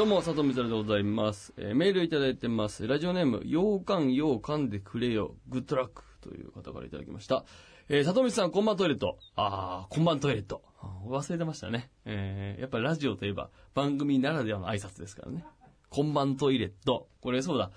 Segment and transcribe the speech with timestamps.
[0.00, 1.52] どうも、佐藤光でございます。
[1.58, 2.86] えーメールいただいてます。
[2.86, 7.44] ラジオネーム、ようかんようかんでくれよ、グッドラックという方からいただきました。
[7.90, 9.18] えー、佐藤光さん、こんばんトイレット。
[9.36, 10.62] あー、こんばんトイレット。
[11.06, 11.90] 忘れてましたね。
[12.06, 15.44] えー、やっぱりラジオといえば番組ならではの挨拶ですからね。
[15.90, 17.06] こんばんトイレット。
[17.20, 17.70] これそうだ。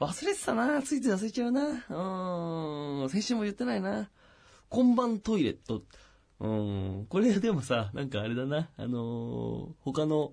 [0.00, 4.08] 忘れてたなついつい忘れちゃうなうん、先週も言ってないな。
[4.70, 5.82] こんばんトイレット。
[6.40, 8.70] うん、これでもさ、なんかあれだな。
[8.78, 10.32] あのー他の、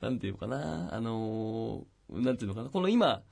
[0.00, 0.94] なんていうかな？
[0.94, 2.70] あのーなんていうのかな？
[2.70, 3.22] この今、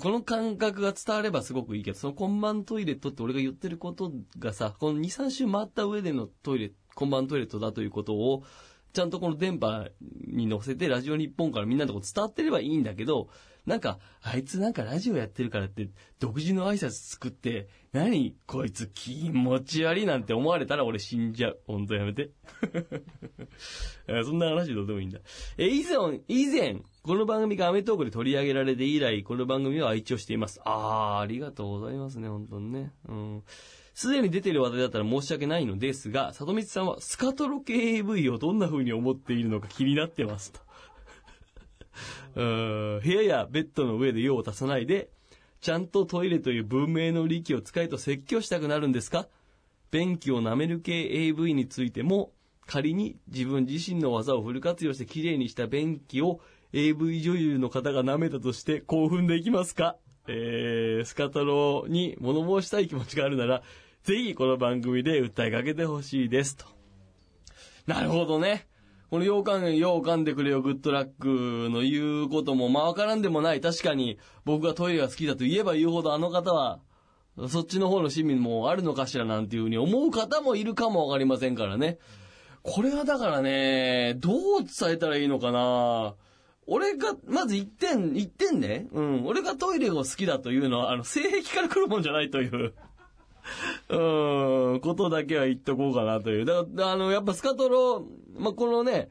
[0.00, 8.44] この感覚が伝わればすごくいいけど、そのコンバントイレットって俺が言ってることがさ、この2、3週回った上でのトイレ、コンバントイレットだということを、
[8.92, 9.90] ちゃんとこの電波
[10.28, 13.28] に乗せてラジオ日本からみんなのとこ伝わってればいいんだけど、
[13.66, 21.60] なんか、あいつなんかラジオやってるからって、独自の挨拶作って、何こいつ気持ち悪いなんて思われたら俺死んじゃう。
[21.66, 22.30] ほんとやめて。
[24.24, 25.20] そんな話どうでもいいんだ。
[25.56, 30.60] え、以前、以前、この番組がアメトークで取り上げられて以来、この番組を愛聴しています。
[30.64, 32.92] あー、ありがとうございますね、本当にね。
[33.08, 33.42] うん。
[33.94, 40.63] すでに出てる話題だったら申し訳ないのですが、里光さんはスカトロ系 AV をどんな風に思っているのか気になってますと。
[42.34, 45.10] うん部屋やベッドの上で用を足さないで、
[45.60, 49.28] ちゃんとトイレという文明の利器を使えと説教したくなるんですか？
[49.90, 52.32] 便器を舐める系 AV についても、
[52.66, 56.40] 仮に自分自身の技をフル活用して綺麗にした便器を
[56.72, 59.96] AV 女優の方が舐めたとして興奮できますか？
[60.26, 63.62] えー、スカトロに物申したい気持ちがあるなら、
[64.02, 66.64] ぜひこの番組で訴えかけてほしいですと。
[67.86, 68.66] なるほどね。
[69.14, 69.58] このようか
[70.16, 73.60] ん、でくれよ、グッドラックの言うことも、まあわからんでもない。
[73.60, 76.80] 確かに、僕がトイレが好きだと言えば言うほどあの方は、
[77.48, 81.98] そっちの方の趣味もあるのかしらなんていうふうに思う方もいるかもわかりませんからね。
[82.64, 86.16] これはだからね、どう伝えたらいいのかな
[86.66, 88.88] 俺が、まず一点、一点ね。
[88.90, 89.26] うん。
[89.26, 92.74] 俺がトイレが好きだというのは、あの、性癖から来るもんじゃないという。
[93.88, 96.44] うん、ことだけは言っとこうかなという。
[96.44, 98.06] だから、あの、やっぱスカトロ、
[98.38, 99.10] まあ、このね、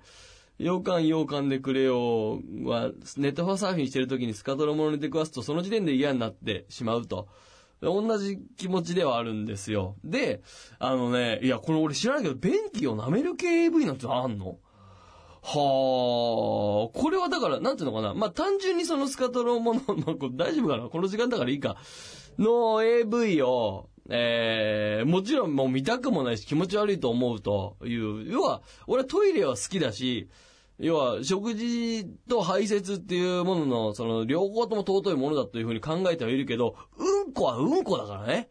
[0.58, 7.28] 洋館洋館でくれよは、ネットファーサーフィンしてる時にスカトロものに出くわすと、その時点で嫌になってしまうと。
[7.82, 9.98] 同じ気持ちではあるんですよ。
[10.06, 10.42] で、
[10.80, 14.58] あのね、いや、これ俺知らないけど、便器を舐める系 AV なんてあんの？
[15.42, 18.14] はあ、これはだから、なんていうのかな？
[18.14, 20.84] まあ、単純にそのスカトロもの、まあ大丈夫かな？
[20.88, 21.76] この時間だからいいか。
[22.40, 28.32] の AV を、えー、もちろんもう見たくもないし気持ち悪いと思うという。
[28.32, 30.30] 要は、俺トイレは好きだし、
[30.80, 38.50] 要は、食事と排泄っていうものの、その、両方とも尊いものだというふうに考えてはいるけど、うんこはうんこだからね。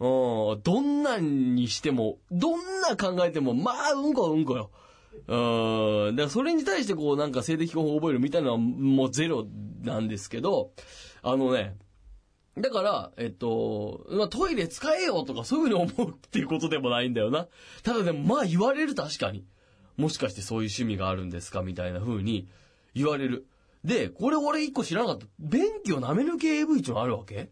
[0.00, 4.70] うん、どんなにしても、どんな考えても、まあ、うんこはうんこよ。
[5.26, 9.46] うん、だからそれに対してこう、なんか性的興奮を覚えるみたいなのはもうゼロ
[9.82, 10.72] なんですけど、
[11.22, 11.76] あのね、
[12.56, 17.48] だから、えっと、まあ、トイレ使えよとかそういうふうに思うっていうことでもないんだよな。
[17.82, 19.44] ただでも、まあ言われる確かに。
[19.96, 22.48] もしかしてそういう趣味があるんですかみたいな風に
[22.94, 23.46] 言われる。
[23.84, 25.26] で、これ俺一個知らなかった。
[25.38, 27.50] 便器を舐める系 AV っていうのあるわけ？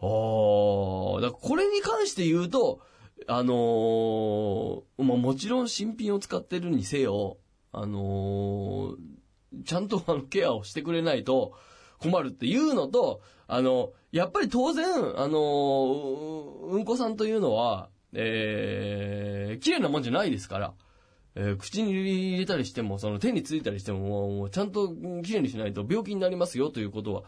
[0.00, 2.80] あー、だからこれに関して言うと、
[3.26, 7.38] あのーまあ、もちろん新品を使ってるにせよ、
[7.72, 8.96] あのー
[9.66, 11.52] ちゃんとあのケアをしてくれないと
[12.02, 14.86] 困るっていうのと、あの、やっぱり当然、
[15.18, 20.74] あのうんこさんというのは、えー、綺麗なもんじゃないですから、
[21.34, 23.98] えー口に入れたりしても、その手についたりしても、
[24.28, 24.88] もうちゃんと
[25.22, 27.22] 綺麗にしないと病気になりますよということは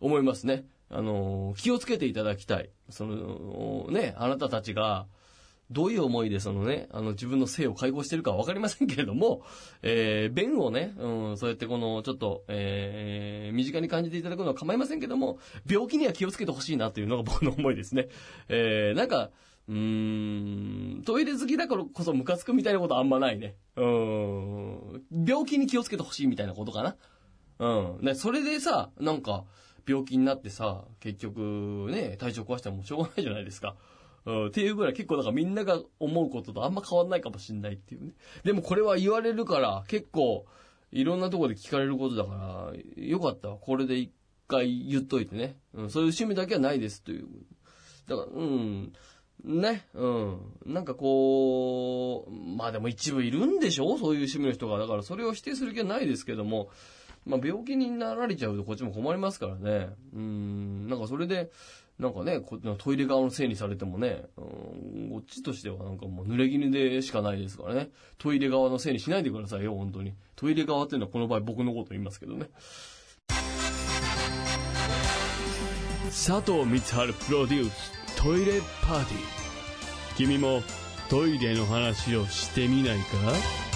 [0.00, 0.64] 思いますね。
[0.90, 2.70] あの気をつけていただきたい。
[2.88, 5.06] その、ね、あなたたちが、
[5.70, 9.42] どういう思いでそのね、あの自分の性を解放してるかはわかりませんけれども、
[9.82, 15.38] えー、便をね、うん、そうやってこの、ちょっと、えー、身近に感じていただくのは構いませんけども、
[15.68, 18.08] 病気には気をつけてほしいなというのが僕の思いですね。
[18.48, 19.30] えー、なんか、
[19.68, 23.54] うーん、トイレ好きだからこそムカつくみたいなことあんまないね。
[23.76, 26.96] うん、病気に気をつけてほしいみたいなことかな。
[27.58, 28.04] うん。
[28.04, 29.44] ね、それでさ、なんか、
[29.86, 33.76] 病気になってさ、結局ね、体調壊したらもしょうがないじゃないですか。
[34.28, 38.12] うん、っていうぐらい結構だからみんなが思うこととあんま変わんないかもしんないっていうね。
[38.44, 40.44] でもこれは言われるから結構
[40.92, 43.56] いろんなとこで聞かれることだから、よかったわ。
[43.56, 44.12] これで一
[44.46, 45.56] 回言っといてね。
[45.74, 47.26] うん、そういう趣味だけはないですという。
[48.06, 48.92] だから、うん。
[49.44, 50.38] ね、うん。
[50.66, 53.98] なんかこう、まあでも一部いるんでしょ？
[53.98, 54.78] そういう趣味の人が。
[54.78, 56.70] だからそれを否定する気はないですけども、
[57.26, 59.90] まあ病気になられちゃうとこっちも困りますからね。
[60.14, 60.88] うん。
[60.88, 61.50] なんかそれで、
[61.98, 67.90] なんかね、こトイレ側のせいにされてもね、うん、こっちとしてはなんかもう濡れ衣でしかないですからね。
[68.18, 70.14] トイレ側のせいにしないでくださいよ、本当に。
[70.36, 72.50] トイレ側っていうのはこの場合僕のこと言いますけどね。
[76.06, 77.92] 佐藤光春プロデュース
[78.22, 79.20] トイレパーティー。
[80.16, 80.62] 君も
[81.10, 83.67] トイレの話をしてみないか？